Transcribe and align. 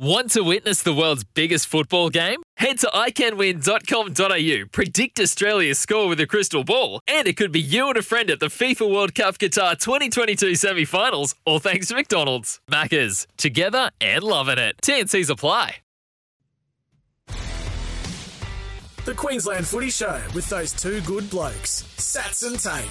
Want 0.00 0.30
to 0.30 0.42
witness 0.42 0.82
the 0.82 0.94
world's 0.94 1.24
biggest 1.24 1.66
football 1.66 2.08
game? 2.08 2.42
Head 2.56 2.78
to 2.78 2.86
iCanWin.com.au, 2.86 4.68
predict 4.72 5.20
Australia's 5.20 5.78
score 5.78 6.08
with 6.08 6.18
a 6.20 6.26
crystal 6.26 6.64
ball, 6.64 7.02
and 7.06 7.28
it 7.28 7.36
could 7.36 7.52
be 7.52 7.60
you 7.60 7.86
and 7.88 7.98
a 7.98 8.02
friend 8.02 8.30
at 8.30 8.40
the 8.40 8.46
FIFA 8.46 8.90
World 8.90 9.14
Cup 9.14 9.36
Qatar 9.36 9.78
2022 9.78 10.54
semi 10.54 10.86
finals, 10.86 11.34
all 11.44 11.58
thanks 11.58 11.88
to 11.88 11.94
McDonald's. 11.94 12.60
Maccas, 12.70 13.26
together 13.36 13.90
and 14.00 14.22
loving 14.22 14.56
it. 14.56 14.76
TNC's 14.82 15.28
apply. 15.28 15.76
The 19.04 19.12
Queensland 19.14 19.66
Footy 19.66 19.90
Show 19.90 20.18
with 20.34 20.48
those 20.48 20.72
two 20.72 21.02
good 21.02 21.28
blokes, 21.28 21.82
Sats 21.98 22.48
and 22.48 22.58
Tate. 22.58 22.90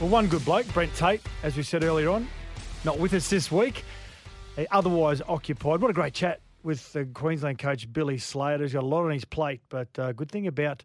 Well, 0.00 0.08
one 0.10 0.26
good 0.26 0.44
bloke, 0.44 0.66
Brent 0.74 0.92
Tate, 0.96 1.20
as 1.44 1.56
we 1.56 1.62
said 1.62 1.84
earlier 1.84 2.10
on, 2.10 2.26
not 2.84 2.98
with 2.98 3.14
us 3.14 3.30
this 3.30 3.52
week. 3.52 3.84
Otherwise 4.70 5.20
occupied. 5.28 5.80
What 5.80 5.90
a 5.90 5.94
great 5.94 6.14
chat 6.14 6.40
with 6.62 6.92
the 6.92 7.04
Queensland 7.04 7.58
coach 7.58 7.92
Billy 7.92 8.18
Slater. 8.18 8.62
He's 8.62 8.72
got 8.72 8.82
a 8.82 8.86
lot 8.86 9.04
on 9.04 9.10
his 9.10 9.24
plate, 9.24 9.60
but 9.68 9.88
uh, 9.98 10.12
good 10.12 10.30
thing 10.30 10.46
about 10.46 10.82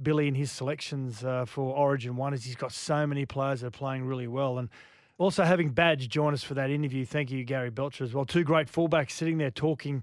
Billy 0.00 0.28
and 0.28 0.36
his 0.36 0.50
selections 0.50 1.24
uh, 1.24 1.44
for 1.44 1.74
Origin 1.74 2.16
One 2.16 2.32
is 2.32 2.44
he's 2.44 2.56
got 2.56 2.72
so 2.72 3.06
many 3.06 3.26
players 3.26 3.60
that 3.60 3.66
are 3.68 3.70
playing 3.70 4.04
really 4.04 4.28
well, 4.28 4.58
and 4.58 4.68
also 5.18 5.44
having 5.44 5.70
Badge 5.70 6.08
join 6.08 6.32
us 6.32 6.42
for 6.42 6.54
that 6.54 6.70
interview. 6.70 7.04
Thank 7.04 7.30
you, 7.30 7.44
Gary 7.44 7.70
Belcher, 7.70 8.04
as 8.04 8.14
well. 8.14 8.24
Two 8.24 8.44
great 8.44 8.68
fullbacks 8.68 9.10
sitting 9.10 9.38
there 9.38 9.50
talking, 9.50 10.02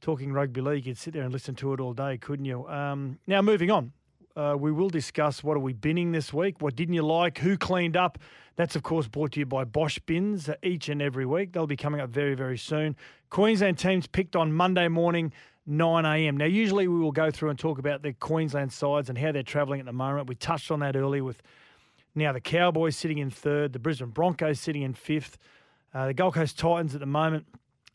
talking 0.00 0.32
rugby 0.32 0.60
league. 0.60 0.86
You'd 0.86 0.96
sit 0.96 1.12
there 1.12 1.24
and 1.24 1.32
listen 1.32 1.54
to 1.56 1.74
it 1.74 1.80
all 1.80 1.92
day, 1.92 2.16
couldn't 2.18 2.46
you? 2.46 2.66
Um, 2.68 3.18
now 3.26 3.42
moving 3.42 3.70
on. 3.70 3.92
Uh, 4.36 4.56
we 4.58 4.72
will 4.72 4.88
discuss 4.88 5.44
what 5.44 5.56
are 5.56 5.60
we 5.60 5.72
binning 5.72 6.10
this 6.10 6.32
week, 6.32 6.60
what 6.60 6.74
didn't 6.74 6.94
you 6.94 7.02
like, 7.02 7.38
who 7.38 7.56
cleaned 7.56 7.96
up. 7.96 8.18
That's, 8.56 8.74
of 8.74 8.82
course, 8.82 9.06
brought 9.06 9.32
to 9.32 9.40
you 9.40 9.46
by 9.46 9.62
Bosch 9.62 10.00
Bins 10.00 10.48
uh, 10.48 10.56
each 10.60 10.88
and 10.88 11.00
every 11.00 11.24
week. 11.24 11.52
They'll 11.52 11.68
be 11.68 11.76
coming 11.76 12.00
up 12.00 12.10
very, 12.10 12.34
very 12.34 12.58
soon. 12.58 12.96
Queensland 13.30 13.78
teams 13.78 14.08
picked 14.08 14.34
on 14.34 14.52
Monday 14.52 14.88
morning, 14.88 15.32
9 15.66 16.04
a.m. 16.04 16.36
Now, 16.36 16.46
usually 16.46 16.88
we 16.88 16.98
will 16.98 17.12
go 17.12 17.30
through 17.30 17.50
and 17.50 17.58
talk 17.58 17.78
about 17.78 18.02
the 18.02 18.12
Queensland 18.12 18.72
sides 18.72 19.08
and 19.08 19.16
how 19.16 19.30
they're 19.30 19.44
travelling 19.44 19.78
at 19.78 19.86
the 19.86 19.92
moment. 19.92 20.28
We 20.28 20.34
touched 20.34 20.72
on 20.72 20.80
that 20.80 20.96
earlier 20.96 21.22
with 21.22 21.40
now 22.16 22.32
the 22.32 22.40
Cowboys 22.40 22.96
sitting 22.96 23.18
in 23.18 23.30
third, 23.30 23.72
the 23.72 23.78
Brisbane 23.78 24.10
Broncos 24.10 24.58
sitting 24.58 24.82
in 24.82 24.94
fifth, 24.94 25.38
uh, 25.94 26.08
the 26.08 26.14
Gold 26.14 26.34
Coast 26.34 26.58
Titans 26.58 26.94
at 26.94 27.00
the 27.00 27.06
moment 27.06 27.46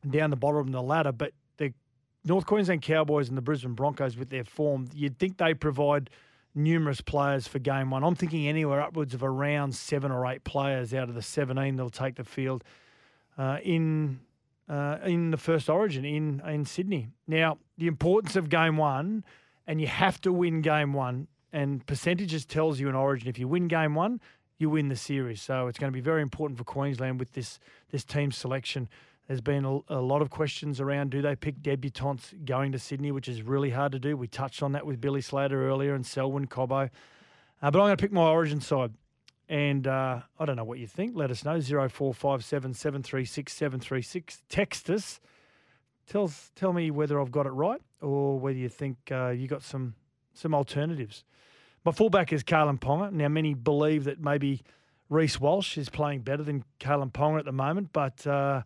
down 0.10 0.30
the 0.30 0.38
bottom 0.38 0.60
of 0.60 0.72
the 0.72 0.82
ladder. 0.82 1.12
But 1.12 1.34
the 1.58 1.74
North 2.24 2.46
Queensland 2.46 2.82
Cowboys 2.82 3.28
and 3.28 3.38
the 3.38 3.42
Brisbane 3.42 3.74
Broncos, 3.74 4.16
with 4.16 4.30
their 4.30 4.46
form, 4.46 4.88
you'd 4.94 5.20
think 5.20 5.38
they 5.38 5.54
provide– 5.54 6.10
numerous 6.56 7.02
players 7.02 7.48
for 7.48 7.60
game 7.60 7.92
one. 7.92 8.04
I'm 8.04 8.16
thinking 8.16 8.48
anywhere 8.48 8.82
upwards 8.82 9.14
of 9.14 9.24
around 9.24 9.76
seven 9.76 10.12
or 10.12 10.26
eight 10.26 10.44
players 10.44 10.94
out 10.94 11.10
of 11.10 11.16
the 11.16 11.22
17 11.22 11.76
that'll 11.76 11.90
take 11.90 12.16
the 12.16 12.24
field 12.24 12.64
uh, 13.38 13.58
in 13.64 14.20
uh, 14.68 14.98
in 15.04 15.32
the 15.32 15.38
first 15.38 15.70
Origin 15.70 16.06
in 16.06 16.42
in 16.48 16.66
Sydney. 16.66 17.10
Now, 17.28 17.58
the 17.78 17.88
importance 17.88 18.36
of 18.36 18.50
game 18.50 18.78
one, 18.78 19.24
and 19.66 19.82
you 19.82 19.88
have 19.88 20.22
to 20.22 20.32
win 20.32 20.62
game 20.62 20.94
one. 20.94 21.28
And 21.52 21.84
percentages 21.88 22.46
tells 22.46 22.80
you 22.80 22.90
in 22.90 22.96
Origin 22.96 23.28
if 23.28 23.40
you 23.40 23.48
win 23.48 23.68
game 23.68 23.96
one, 23.96 24.22
you 24.60 24.70
win 24.70 24.90
the 24.90 24.96
series. 24.96 25.42
So 25.42 25.68
it's 25.68 25.80
going 25.80 25.92
to 25.92 25.96
be 25.96 26.02
very 26.02 26.22
important 26.22 26.60
for 26.60 26.64
Queensland 26.64 27.20
with 27.20 27.34
this 27.34 27.60
this 27.90 28.04
team 28.04 28.32
selection. 28.32 28.88
There's 29.30 29.42
been 29.42 29.64
a, 29.64 29.80
a, 29.90 30.02
lot 30.02 30.24
of 30.24 30.32
questions 30.32 30.82
around 30.82 31.12
do 31.12 31.22
they 31.22 31.36
pick 31.36 31.62
debutants 31.62 32.34
going 32.46 32.72
to 32.72 32.80
Sydney, 32.80 33.12
which 33.12 33.28
is 33.28 33.44
really 33.44 33.70
hard 33.70 33.92
to 33.92 34.00
do. 34.00 34.18
We 34.18 34.28
touched 34.28 34.64
on 34.64 34.72
that 34.72 34.88
with 34.88 35.00
Billy 35.00 35.22
Slater 35.22 35.70
earlier 35.70 35.94
and 35.94 36.04
Selwyn 36.04 36.48
Cobbo. 36.48 36.90
Uh, 37.62 37.70
but 37.70 37.80
I'm 37.80 37.86
going 37.86 37.96
to 37.96 38.02
pick 38.02 38.12
my 38.12 38.24
origin 38.24 38.60
side. 38.60 38.92
And 39.48 39.86
uh, 39.86 40.22
I 40.40 40.46
don't 40.46 40.56
know 40.56 40.64
what 40.64 40.80
you 40.80 40.88
think. 40.88 41.16
Let 41.16 41.30
us 41.30 41.46
know. 41.46 41.62
0457 41.62 42.74
736 42.74 43.54
736. 43.54 44.42
Text 44.50 44.90
us. 44.90 45.20
Tell, 46.08 46.32
tell 46.56 46.74
me 46.74 46.90
whether 46.90 47.22
I've 47.22 47.32
got 47.32 47.46
it 47.46 47.52
right 47.52 47.82
or 48.02 48.40
whether 48.40 48.58
you 48.58 48.68
think 48.68 48.98
uh, 49.12 49.30
you 49.30 49.48
got 49.48 49.62
some 49.62 49.94
some 50.34 50.56
alternatives. 50.56 51.24
My 51.86 51.92
fullback 51.92 52.34
is 52.34 52.44
Kalyn 52.44 52.80
Ponga. 52.80 53.12
Now, 53.12 53.28
many 53.28 53.54
believe 53.54 54.06
that 54.06 54.20
maybe 54.20 54.64
Reece 55.08 55.40
Walsh 55.40 55.78
is 55.78 55.90
playing 55.90 56.22
better 56.22 56.42
than 56.42 56.64
Kalyn 56.80 57.12
Ponga 57.12 57.40
at 57.40 57.46
the 57.46 57.52
moment, 57.52 57.90
but 57.94 58.26
uh, 58.26 58.64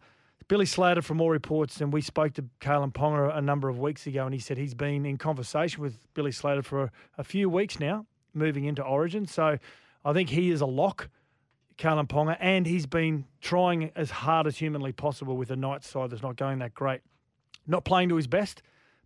Billy 0.47 0.65
Slater 0.65 1.01
from 1.01 1.21
All 1.21 1.29
Reports, 1.29 1.79
and 1.79 1.93
we 1.93 2.01
spoke 2.01 2.33
to 2.33 2.45
Kalyn 2.59 2.91
Ponga 2.93 3.35
a 3.35 3.41
number 3.41 3.69
of 3.69 3.79
weeks 3.79 4.07
ago, 4.07 4.25
and 4.25 4.33
he 4.33 4.39
said 4.39 4.57
he's 4.57 4.73
been 4.73 5.05
in 5.05 5.17
conversation 5.17 5.81
with 5.81 6.07
Billy 6.13 6.31
Slater 6.31 6.61
for 6.61 6.83
a, 6.83 6.91
a 7.17 7.23
few 7.23 7.49
weeks 7.49 7.79
now, 7.79 8.05
moving 8.33 8.65
into 8.65 8.83
Origin. 8.83 9.25
So 9.25 9.57
I 10.03 10.13
think 10.13 10.29
he 10.29 10.49
is 10.49 10.61
a 10.61 10.65
lock, 10.65 11.09
Kalyn 11.77 12.07
Ponga, 12.07 12.37
and 12.39 12.65
he's 12.65 12.85
been 12.85 13.25
trying 13.41 13.91
as 13.95 14.11
hard 14.11 14.47
as 14.47 14.57
humanly 14.57 14.91
possible 14.91 15.37
with 15.37 15.51
a 15.51 15.55
night 15.55 15.83
side 15.83 16.09
that's 16.09 16.23
not 16.23 16.35
going 16.35 16.59
that 16.59 16.73
great. 16.73 17.01
Not 17.65 17.85
playing 17.85 18.09
to 18.09 18.15
his 18.15 18.27
best, 18.27 18.61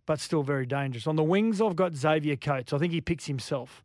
but 0.06 0.18
still 0.18 0.42
very 0.42 0.66
dangerous. 0.66 1.06
On 1.06 1.16
the 1.16 1.22
wings, 1.22 1.60
I've 1.60 1.76
got 1.76 1.94
Xavier 1.94 2.36
Coates. 2.36 2.72
I 2.72 2.78
think 2.78 2.92
he 2.92 3.00
picks 3.00 3.26
himself. 3.26 3.84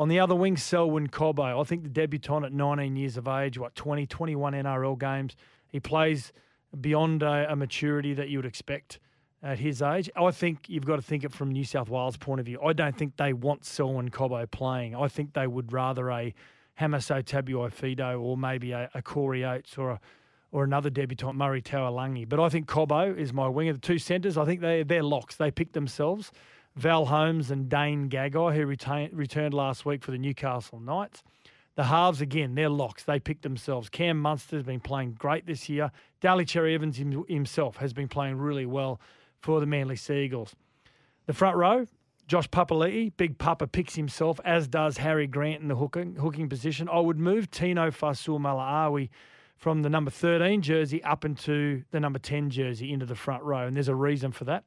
On 0.00 0.08
the 0.08 0.18
other 0.18 0.34
wing, 0.34 0.56
Selwyn 0.56 1.08
Cobbo. 1.08 1.60
I 1.60 1.64
think 1.64 1.82
the 1.82 1.88
debutant 1.88 2.44
at 2.44 2.52
19 2.52 2.96
years 2.96 3.16
of 3.16 3.28
age, 3.28 3.58
what, 3.58 3.74
20, 3.74 4.06
21 4.06 4.52
NRL 4.54 4.98
games. 4.98 5.36
He 5.68 5.78
plays– 5.78 6.32
beyond 6.80 7.22
a, 7.22 7.50
a, 7.50 7.56
maturity 7.56 8.14
that 8.14 8.28
you 8.28 8.38
would 8.38 8.46
expect 8.46 8.98
at 9.42 9.58
his 9.58 9.82
age. 9.82 10.10
I 10.16 10.30
think 10.30 10.68
you've 10.68 10.84
got 10.84 10.96
to 10.96 11.02
think 11.02 11.24
it 11.24 11.32
from 11.32 11.50
New 11.50 11.64
South 11.64 11.88
Wales' 11.88 12.16
point 12.16 12.40
of 12.40 12.46
view. 12.46 12.60
I 12.60 12.72
don't 12.72 12.96
think 12.96 13.16
they 13.16 13.32
want 13.32 13.64
Selwyn 13.64 14.10
Cobbo 14.10 14.50
playing. 14.50 14.94
I 14.94 15.08
think 15.08 15.34
they 15.34 15.46
would 15.46 15.72
rather 15.72 16.10
a 16.10 16.34
Hamiso 16.80 17.22
Tabuai-Fidow 17.22 18.20
or 18.20 18.36
maybe 18.36 18.72
a, 18.72 18.90
a 18.94 19.02
Corey 19.02 19.44
Oates 19.44 19.78
or 19.78 19.90
a, 19.90 20.00
or 20.50 20.64
another 20.64 20.90
debutant, 20.90 21.36
Murray 21.36 21.62
Taulagi. 21.62 22.28
But 22.28 22.40
I 22.40 22.48
think 22.48 22.66
Cobbo 22.66 23.16
is 23.16 23.32
my 23.32 23.48
winger. 23.48 23.74
The 23.74 23.78
two 23.78 23.98
centres, 23.98 24.38
I 24.38 24.44
think 24.44 24.60
they, 24.60 24.82
they're 24.82 25.02
locks. 25.02 25.36
They 25.36 25.50
pick 25.50 25.72
themselves. 25.72 26.32
Val 26.76 27.06
Holmes 27.06 27.50
and 27.50 27.68
Dane 27.68 28.08
Gagai, 28.08 28.54
who 28.54 28.66
retain, 28.66 29.10
returned 29.12 29.52
last 29.52 29.84
week 29.84 30.02
for 30.02 30.10
the 30.10 30.18
Newcastle 30.18 30.80
Knights. 30.80 31.22
The 31.78 31.84
halves, 31.84 32.20
again, 32.20 32.56
they're 32.56 32.68
locks. 32.68 33.04
They 33.04 33.20
pick 33.20 33.42
themselves. 33.42 33.88
Cam 33.88 34.20
Munster's 34.20 34.64
been 34.64 34.80
playing 34.80 35.12
great 35.12 35.46
this 35.46 35.68
year. 35.68 35.92
Daly 36.20 36.44
Cherry 36.44 36.74
Evans 36.74 37.00
himself 37.28 37.76
has 37.76 37.92
been 37.92 38.08
playing 38.08 38.36
really 38.36 38.66
well 38.66 39.00
for 39.38 39.60
the 39.60 39.66
Manly 39.66 39.94
Sea 39.94 40.24
Eagles. 40.24 40.56
The 41.26 41.32
front 41.34 41.56
row, 41.56 41.86
Josh 42.26 42.50
Papali'i, 42.50 43.12
Big 43.16 43.38
Papa 43.38 43.68
picks 43.68 43.94
himself, 43.94 44.40
as 44.44 44.66
does 44.66 44.96
Harry 44.96 45.28
Grant 45.28 45.62
in 45.62 45.68
the 45.68 45.76
hooking, 45.76 46.16
hooking 46.16 46.48
position. 46.48 46.88
I 46.88 46.98
would 46.98 47.16
move 47.16 47.48
Tino 47.48 47.92
Fa'asuamaleaui 47.92 49.08
from 49.56 49.82
the 49.82 49.88
number 49.88 50.10
13 50.10 50.60
jersey 50.62 51.00
up 51.04 51.24
into 51.24 51.84
the 51.92 52.00
number 52.00 52.18
10 52.18 52.50
jersey 52.50 52.92
into 52.92 53.06
the 53.06 53.14
front 53.14 53.44
row, 53.44 53.68
and 53.68 53.76
there's 53.76 53.86
a 53.86 53.94
reason 53.94 54.32
for 54.32 54.42
that. 54.46 54.64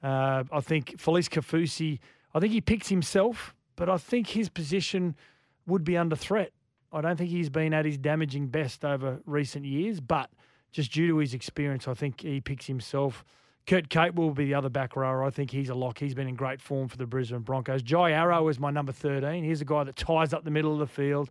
Uh, 0.00 0.44
I 0.52 0.60
think 0.60 0.96
Felise 0.96 1.28
Kaufusi, 1.28 1.98
I 2.32 2.38
think 2.38 2.52
he 2.52 2.60
picks 2.60 2.88
himself, 2.88 3.52
but 3.74 3.88
I 3.88 3.96
think 3.96 4.28
his 4.28 4.48
position– 4.48 5.16
would 5.66 5.84
be 5.84 5.96
under 5.96 6.16
threat. 6.16 6.52
I 6.92 7.00
don't 7.00 7.16
think 7.16 7.30
he's 7.30 7.50
been 7.50 7.74
at 7.74 7.84
his 7.84 7.98
damaging 7.98 8.48
best 8.48 8.84
over 8.84 9.20
recent 9.26 9.64
years, 9.64 10.00
but 10.00 10.30
just 10.72 10.92
due 10.92 11.08
to 11.08 11.18
his 11.18 11.34
experience, 11.34 11.88
I 11.88 11.94
think 11.94 12.20
he 12.20 12.40
picks 12.40 12.66
himself. 12.66 13.24
Kurt 13.66 13.88
Capewell 13.88 14.16
will 14.16 14.30
be 14.30 14.44
the 14.44 14.54
other 14.54 14.68
back 14.68 14.94
rower. 14.94 15.24
I 15.24 15.30
think 15.30 15.50
he's 15.50 15.68
a 15.68 15.74
lock. 15.74 15.98
He's 15.98 16.14
been 16.14 16.28
in 16.28 16.36
great 16.36 16.60
form 16.60 16.88
for 16.88 16.96
the 16.96 17.06
Brisbane 17.06 17.40
Broncos. 17.40 17.82
Jai 17.82 18.12
Arrow 18.12 18.48
is 18.48 18.60
my 18.60 18.70
number 18.70 18.92
13. 18.92 19.42
He's 19.42 19.60
a 19.60 19.64
guy 19.64 19.84
that 19.84 19.96
ties 19.96 20.32
up 20.32 20.44
the 20.44 20.50
middle 20.50 20.72
of 20.72 20.78
the 20.78 20.86
field, 20.86 21.30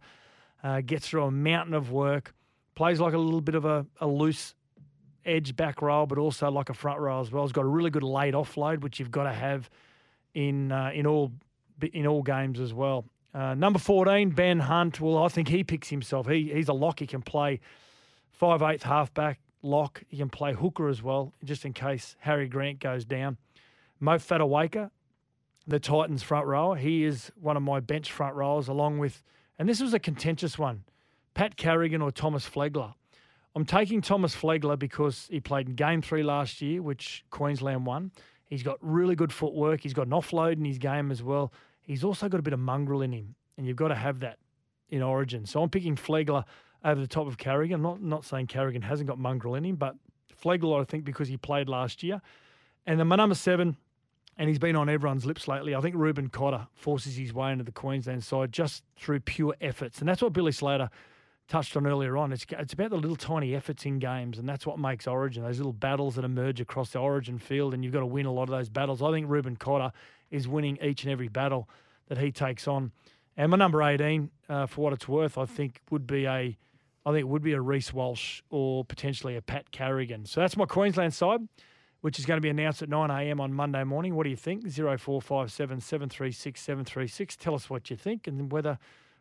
uh, 0.61 0.81
gets 0.81 1.07
through 1.07 1.23
a 1.23 1.31
mountain 1.31 1.73
of 1.73 1.91
work, 1.91 2.33
plays 2.75 2.99
like 2.99 3.13
a 3.13 3.17
little 3.17 3.41
bit 3.41 3.55
of 3.55 3.63
a, 3.63 3.85
a 4.01 4.07
loose 4.07 4.53
edge 5.25 5.55
back 5.55 5.81
row, 5.81 6.05
but 6.05 6.17
also 6.17 6.51
like 6.51 6.69
a 6.69 6.73
front 6.73 6.99
row 6.99 7.21
as 7.21 7.31
well. 7.31 7.43
He's 7.43 7.53
got 7.53 7.63
a 7.63 7.69
really 7.69 7.89
good 7.89 8.03
late 8.03 8.33
offload, 8.33 8.81
which 8.81 8.99
you've 8.99 9.11
got 9.11 9.23
to 9.23 9.33
have 9.33 9.69
in 10.33 10.71
uh, 10.71 10.91
in 10.93 11.07
all 11.07 11.31
in 11.93 12.05
all 12.05 12.21
games 12.21 12.59
as 12.59 12.73
well. 12.73 13.05
Uh, 13.35 13.53
number 13.53 13.79
14, 13.79 14.29
Ben 14.29 14.61
Hunt. 14.61 15.01
Well, 15.01 15.17
I 15.17 15.27
think 15.27 15.49
he 15.49 15.65
picks 15.65 15.89
himself. 15.89 16.27
He 16.27 16.53
He's 16.53 16.69
a 16.69 16.73
lock. 16.73 17.01
He 17.01 17.07
can 17.07 17.21
play 17.21 17.59
5'8 18.41 18.83
halfback 18.83 19.39
lock. 19.61 20.03
He 20.07 20.15
can 20.15 20.29
play 20.29 20.53
hooker 20.53 20.87
as 20.87 21.03
well, 21.03 21.33
just 21.43 21.65
in 21.65 21.73
case 21.73 22.15
Harry 22.19 22.47
Grant 22.47 22.79
goes 22.79 23.03
down. 23.03 23.37
Mo 23.99 24.15
Fotuaika, 24.15 24.89
the 25.67 25.79
Titans 25.81 26.23
front 26.23 26.47
rower. 26.47 26.77
He 26.77 27.03
is 27.03 27.29
one 27.35 27.57
of 27.57 27.63
my 27.63 27.81
bench 27.81 28.09
front 28.09 28.35
rowers, 28.35 28.69
along 28.69 28.99
with, 28.99 29.21
and 29.59 29.67
this 29.67 29.81
was 29.81 29.93
a 29.93 29.99
contentious 29.99 30.57
one, 30.57 30.85
Pat 31.33 31.57
Carrigan 31.57 32.01
or 32.01 32.11
Thomas 32.11 32.47
Flegler. 32.47 32.93
I'm 33.53 33.65
taking 33.65 34.01
Thomas 34.01 34.33
Flegler 34.33 34.79
because 34.79 35.27
he 35.29 35.41
played 35.41 35.67
in 35.67 35.75
game 35.75 36.01
three 36.01 36.23
last 36.23 36.61
year, 36.61 36.81
which 36.81 37.25
Queensland 37.31 37.85
won. 37.85 38.11
He's 38.47 38.63
got 38.63 38.77
really 38.79 39.15
good 39.15 39.33
footwork. 39.33 39.81
He's 39.81 39.93
got 39.93 40.07
an 40.07 40.13
offload 40.13 40.53
in 40.53 40.65
his 40.65 40.77
game 40.77 41.11
as 41.11 41.21
well. 41.21 41.51
He's 41.85 42.03
also 42.03 42.27
got 42.27 42.39
a 42.39 42.43
bit 42.43 42.53
of 42.53 42.59
mongrel 42.59 43.01
in 43.01 43.11
him, 43.11 43.35
and 43.57 43.67
you've 43.67 43.77
got 43.77 43.89
to 43.89 43.95
have 43.95 44.19
that 44.21 44.39
in 44.89 45.01
Origin. 45.01 45.45
So 45.45 45.61
I'm 45.61 45.69
picking 45.69 45.95
Flegler 45.95 46.43
over 46.83 46.99
the 46.99 47.07
top 47.07 47.27
of 47.27 47.37
Carrigan. 47.37 47.75
I'm 47.75 47.81
not 47.81 48.01
not 48.01 48.25
saying 48.25 48.47
Carrigan 48.47 48.81
hasn't 48.81 49.07
got 49.07 49.19
mongrel 49.19 49.55
in 49.55 49.63
him, 49.63 49.75
but 49.75 49.95
Flegler, 50.43 50.81
I 50.81 50.83
think, 50.83 51.05
because 51.05 51.27
he 51.27 51.37
played 51.37 51.69
last 51.69 52.03
year. 52.03 52.21
And 52.85 52.99
then 52.99 53.07
my 53.07 53.15
number 53.15 53.35
seven, 53.35 53.77
and 54.37 54.49
he's 54.49 54.59
been 54.59 54.75
on 54.75 54.89
everyone's 54.89 55.25
lips 55.25 55.47
lately. 55.47 55.75
I 55.75 55.81
think 55.81 55.95
Reuben 55.95 56.29
Cotter 56.29 56.67
forces 56.73 57.15
his 57.15 57.33
way 57.33 57.51
into 57.51 57.63
the 57.63 57.71
Queensland 57.71 58.23
side 58.23 58.51
just 58.51 58.83
through 58.97 59.21
pure 59.21 59.55
efforts, 59.61 59.99
and 59.99 60.09
that's 60.09 60.21
what 60.21 60.33
Billy 60.33 60.51
Slater 60.51 60.89
touched 61.47 61.75
on 61.77 61.85
earlier 61.85 62.17
on. 62.17 62.31
It's 62.31 62.45
it's 62.49 62.73
about 62.73 62.89
the 62.89 62.97
little 62.97 63.15
tiny 63.15 63.55
efforts 63.55 63.85
in 63.85 63.99
games, 63.99 64.37
and 64.37 64.47
that's 64.47 64.65
what 64.65 64.79
makes 64.79 65.07
Origin. 65.07 65.43
Those 65.43 65.57
little 65.57 65.73
battles 65.73 66.15
that 66.15 66.25
emerge 66.25 66.59
across 66.59 66.91
the 66.91 66.99
Origin 66.99 67.37
field, 67.37 67.73
and 67.73 67.83
you've 67.83 67.93
got 67.93 67.99
to 67.99 68.05
win 68.05 68.25
a 68.25 68.31
lot 68.31 68.43
of 68.43 68.49
those 68.49 68.69
battles. 68.69 69.01
I 69.01 69.11
think 69.11 69.29
Reuben 69.29 69.55
Cotter 69.55 69.91
is 70.31 70.47
winning 70.47 70.77
each 70.81 71.03
and 71.03 71.11
every 71.11 71.27
battle 71.27 71.69
that 72.07 72.17
he 72.17 72.31
takes 72.31 72.67
on. 72.67 72.91
And 73.37 73.51
my 73.51 73.57
number 73.57 73.83
eighteen, 73.83 74.31
uh, 74.49 74.65
for 74.65 74.81
what 74.81 74.93
it's 74.93 75.07
worth, 75.07 75.37
I 75.37 75.45
think 75.45 75.81
would 75.89 76.07
be 76.07 76.25
a, 76.25 76.57
I 77.05 77.11
think 77.11 77.27
would 77.27 77.43
be 77.43 77.53
a 77.53 77.61
Reece 77.61 77.93
Walsh 77.93 78.41
or 78.49 78.85
potentially 78.85 79.35
a 79.35 79.41
Pat 79.41 79.71
Carrigan. 79.71 80.25
So 80.25 80.41
that's 80.41 80.57
my 80.57 80.65
Queensland 80.65 81.13
side 81.13 81.41
which 82.01 82.19
is 82.19 82.25
going 82.27 82.37
to 82.37 82.41
be 82.41 82.49
announced 82.49 82.83
at 82.83 82.87
9 82.87 83.09
a.m. 83.09 83.41
on 83.41 83.51
Monday 83.51 83.83
morning. 83.83 84.13
What 84.13 84.25
do 84.25 84.29
you 84.29 84.35
think? 84.35 84.61
0457 84.61 85.81
736 85.81 86.61
736. 86.61 87.35
Tell 87.35 87.55
us 87.55 87.67
what 87.67 87.89
you 87.89 87.97
think 87.97 88.27
and 88.27 88.51
whether 88.51 88.77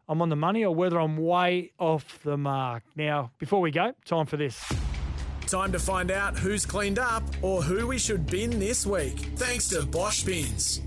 I'm 0.08 0.20
on 0.20 0.28
the 0.28 0.36
money 0.36 0.64
or 0.64 0.74
whether 0.74 1.00
I'm 1.00 1.16
way 1.16 1.72
off 1.78 2.22
the 2.22 2.36
mark. 2.36 2.82
Now, 2.94 3.30
before 3.38 3.60
we 3.60 3.70
go, 3.70 3.94
time 4.04 4.26
for 4.26 4.36
this. 4.36 4.62
Time 5.46 5.72
to 5.72 5.78
find 5.78 6.10
out 6.10 6.38
who's 6.38 6.66
cleaned 6.66 6.98
up 6.98 7.22
or 7.42 7.62
who 7.62 7.86
we 7.86 7.98
should 7.98 8.26
bin 8.26 8.58
this 8.58 8.86
week. 8.86 9.18
Thanks 9.36 9.68
to 9.68 9.84
Bosch 9.84 10.22
Bins. 10.22 10.80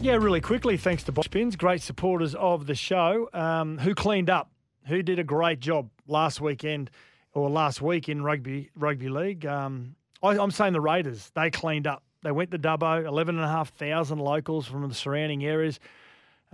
Yeah, 0.00 0.16
really 0.16 0.40
quickly, 0.40 0.76
thanks 0.76 1.02
to 1.04 1.12
Bosch 1.12 1.28
Bins, 1.28 1.56
great 1.56 1.80
supporters 1.80 2.34
of 2.34 2.66
the 2.66 2.74
show. 2.74 3.28
Um, 3.32 3.78
who 3.78 3.94
cleaned 3.94 4.28
up? 4.28 4.50
Who 4.86 5.02
did 5.02 5.18
a 5.18 5.24
great 5.24 5.60
job 5.60 5.88
last 6.06 6.40
weekend 6.40 6.90
or 7.32 7.48
last 7.48 7.80
week 7.80 8.08
in 8.08 8.22
rugby 8.22 8.70
rugby 8.76 9.08
league? 9.08 9.46
Um, 9.46 9.96
I, 10.22 10.36
am 10.36 10.50
saying 10.50 10.74
the 10.74 10.80
Raiders. 10.80 11.30
They 11.34 11.50
cleaned 11.50 11.86
up. 11.86 12.02
They 12.22 12.32
went 12.32 12.50
to 12.50 12.58
Dubbo, 12.58 13.06
11,500 13.06 14.22
locals 14.22 14.66
from 14.66 14.86
the 14.88 14.94
surrounding 14.94 15.44
areas. 15.44 15.80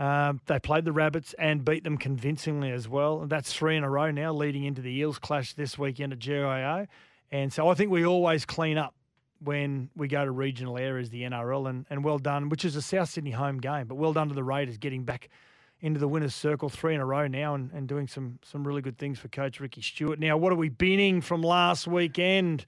Um, 0.01 0.41
they 0.47 0.59
played 0.59 0.87
the 0.87 0.93
Rabbits 0.93 1.35
and 1.39 1.63
beat 1.63 1.85
them 1.85 1.99
convincingly 1.99 2.73
as 2.73 2.89
well. 2.89 3.27
That's 3.27 3.53
three 3.53 3.77
in 3.77 3.85
a 3.85 3.91
row 3.91 4.11
now, 4.11 4.33
leading 4.33 4.65
into 4.65 4.81
the 4.81 4.91
Eels 4.99 5.19
clash 5.19 5.53
this 5.53 5.79
weekend 5.79 6.15
at 6.15 6.19
GIO. 6.19 6.87
And 7.31 7.53
so 7.53 7.69
I 7.69 7.75
think 7.75 7.91
we 7.91 8.07
always 8.07 8.47
clean 8.47 8.79
up 8.79 8.95
when 9.43 9.91
we 9.95 10.09
go 10.09 10.25
to 10.25 10.31
regional 10.31 10.79
areas, 10.79 11.11
the 11.11 11.23
NRL, 11.23 11.69
and, 11.69 11.85
and 11.91 12.03
well 12.03 12.19
done, 12.19 12.49
which 12.49 12.65
is 12.65 12.77
a 12.77 12.83
South 12.83 13.11
Sydney 13.11 13.31
home 13.33 13.59
game, 13.59 13.87
but 13.87 13.97
well 13.97 14.15
done 14.15 14.29
to 14.29 14.35
the 14.35 14.43
Raiders 14.43 14.79
getting 14.79 15.05
back 15.05 15.29
into 15.83 16.01
the 16.01 16.09
winners' 16.09 16.35
circle 16.35 16.71
three 16.71 16.95
in 16.95 17.01
a 17.01 17.07
row 17.07 17.27
now 17.27 17.55
and, 17.55 17.71
and 17.73 17.87
doing 17.87 18.07
some 18.07 18.39
some 18.43 18.67
really 18.67 18.83
good 18.83 18.97
things 18.97 19.19
for 19.19 19.29
Coach 19.29 19.61
Ricky 19.61 19.83
Stuart. 19.83 20.19
Now, 20.19 20.39
what 20.39 20.51
are 20.51 20.57
we 20.57 20.71
binning 20.71 21.21
from 21.21 21.43
last 21.43 21.87
weekend? 21.87 22.65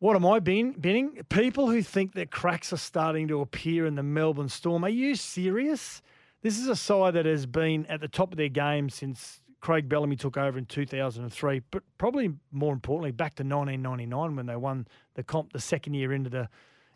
What 0.00 0.14
am 0.14 0.24
I 0.24 0.38
bin, 0.38 0.72
binning? 0.72 1.24
People 1.28 1.68
who 1.68 1.82
think 1.82 2.14
that 2.14 2.30
cracks 2.30 2.72
are 2.72 2.76
starting 2.76 3.26
to 3.28 3.40
appear 3.40 3.84
in 3.84 3.96
the 3.96 4.04
Melbourne 4.04 4.48
Storm. 4.48 4.84
Are 4.84 4.88
you 4.88 5.16
serious? 5.16 6.02
This 6.40 6.56
is 6.56 6.68
a 6.68 6.76
side 6.76 7.14
that 7.14 7.26
has 7.26 7.46
been 7.46 7.84
at 7.86 8.00
the 8.00 8.06
top 8.06 8.30
of 8.30 8.36
their 8.36 8.48
game 8.48 8.90
since 8.90 9.40
Craig 9.60 9.88
Bellamy 9.88 10.14
took 10.14 10.36
over 10.36 10.56
in 10.56 10.66
2003, 10.66 11.62
but 11.72 11.82
probably 11.98 12.32
more 12.52 12.72
importantly, 12.72 13.10
back 13.10 13.34
to 13.36 13.42
1999 13.42 14.36
when 14.36 14.46
they 14.46 14.54
won 14.54 14.86
the 15.14 15.24
comp 15.24 15.52
the 15.52 15.58
second 15.58 15.94
year 15.94 16.12
into 16.12 16.30
the 16.30 16.48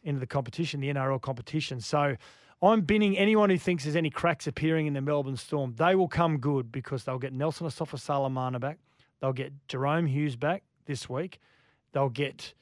into 0.05 0.20
the 0.20 0.26
competition, 0.26 0.81
the 0.81 0.93
NRL 0.93 1.20
competition. 1.20 1.81
So 1.81 2.16
I'm 2.60 2.82
binning 2.82 3.19
anyone 3.19 3.50
who 3.50 3.58
thinks 3.58 3.82
there's 3.82 3.96
any 3.96 4.10
cracks 4.10 4.46
appearing 4.46 4.87
in 4.87 4.94
the 4.94 5.00
Melbourne 5.00 5.37
Storm. 5.37 5.75
They 5.76 5.96
will 5.96 6.08
come 6.08 6.38
good 6.38 6.70
because 6.70 7.02
they'll 7.02 7.19
get 7.19 7.32
Nelson 7.32 7.66
Asofa-Solomona 7.66 8.60
back. 8.60 8.78
They'll 9.20 9.32
get 9.32 9.52
Jahrome 9.69 10.08
Hughes 10.08 10.37
back 10.37 10.62
this 10.87 11.08
week. 11.08 11.40
They'll 11.93 12.08
get 12.08 12.55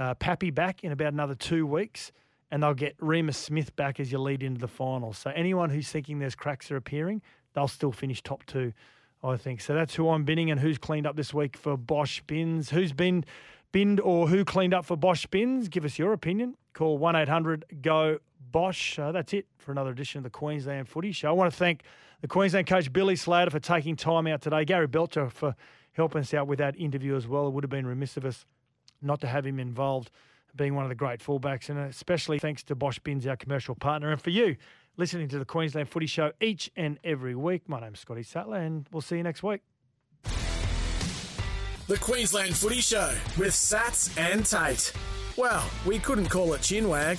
uh, 0.00 0.14
Pappy 0.14 0.50
back 0.50 0.82
in 0.82 0.92
about 0.92 1.12
another 1.12 1.34
two 1.34 1.66
weeks, 1.66 2.10
and 2.50 2.62
they'll 2.62 2.74
get 2.74 2.98
Reimis 2.98 3.34
Smith 3.34 3.76
back 3.76 4.00
as 4.00 4.10
you 4.10 4.18
lead 4.18 4.42
into 4.42 4.58
the 4.58 4.66
finals. 4.66 5.18
So 5.18 5.30
anyone 5.30 5.68
who's 5.68 5.90
thinking 5.90 6.18
there's 6.18 6.34
cracks 6.34 6.70
are 6.70 6.76
appearing, 6.76 7.20
they'll 7.54 7.68
still 7.68 7.92
finish 7.92 8.22
top 8.22 8.44
two, 8.46 8.72
I 9.22 9.36
think. 9.36 9.60
So 9.60 9.74
that's 9.74 9.94
who 9.94 10.08
I'm 10.08 10.24
binning 10.24 10.50
and 10.50 10.58
who's 10.58 10.78
cleaned 10.78 11.06
up 11.06 11.16
this 11.16 11.34
week 11.34 11.54
for 11.54 11.76
Bosch 11.76 12.22
Bins. 12.26 12.70
Who's 12.70 12.94
been 12.94 13.26
binned 13.72 14.00
or 14.00 14.28
who 14.28 14.42
cleaned 14.42 14.72
up 14.72 14.86
for 14.86 14.96
Bosch 14.96 15.26
Bins? 15.26 15.68
Give 15.68 15.84
us 15.84 15.98
your 15.98 16.14
opinion. 16.14 16.56
Call 16.72 16.96
1 16.96 17.14
800 17.14 17.66
GO 17.82 18.18
Bosch. 18.50 18.98
Uh, 18.98 19.12
that's 19.12 19.34
it 19.34 19.46
for 19.58 19.70
another 19.70 19.90
edition 19.90 20.18
of 20.18 20.24
the 20.24 20.30
Queensland 20.30 20.88
Footy 20.88 21.12
Show. 21.12 21.28
I 21.28 21.32
want 21.32 21.52
to 21.52 21.56
thank 21.58 21.82
the 22.22 22.28
Queensland 22.28 22.66
coach 22.66 22.90
Billy 22.90 23.16
Slater 23.16 23.50
for 23.50 23.60
taking 23.60 23.96
time 23.96 24.26
out 24.26 24.40
today, 24.40 24.64
Gary 24.64 24.86
Belcher 24.86 25.28
for 25.28 25.54
helping 25.92 26.22
us 26.22 26.32
out 26.32 26.46
with 26.46 26.58
that 26.58 26.74
interview 26.76 27.16
as 27.16 27.28
well. 27.28 27.48
It 27.48 27.50
would 27.50 27.64
have 27.64 27.70
been 27.70 27.86
remiss 27.86 28.16
of 28.16 28.24
us 28.24 28.46
not 29.02 29.20
to 29.20 29.26
have 29.26 29.46
him 29.46 29.58
involved, 29.58 30.10
being 30.56 30.74
one 30.74 30.84
of 30.84 30.88
the 30.88 30.94
great 30.94 31.20
fullbacks, 31.20 31.68
and 31.68 31.78
especially 31.78 32.38
thanks 32.38 32.62
to 32.64 32.74
Bosch 32.74 32.98
Bins, 32.98 33.26
our 33.26 33.36
commercial 33.36 33.74
partner, 33.74 34.10
and 34.10 34.20
for 34.20 34.30
you 34.30 34.56
listening 34.96 35.28
to 35.28 35.38
the 35.38 35.44
Queensland 35.44 35.88
Footy 35.88 36.06
Show 36.06 36.32
each 36.40 36.70
and 36.76 36.98
every 37.04 37.34
week. 37.34 37.68
My 37.68 37.80
name's 37.80 38.00
Scotty 38.00 38.22
Sattler, 38.22 38.58
and 38.58 38.86
we'll 38.92 39.00
see 39.00 39.16
you 39.16 39.22
next 39.22 39.42
week. 39.42 39.60
The 41.86 41.98
Queensland 41.98 42.56
Footy 42.56 42.80
Show 42.80 43.14
with 43.38 43.52
Sats 43.52 44.16
and 44.18 44.44
Tate. 44.46 44.92
Well, 45.36 45.68
we 45.86 45.98
couldn't 45.98 46.28
call 46.28 46.52
it 46.54 46.60
chinwag. 46.60 47.18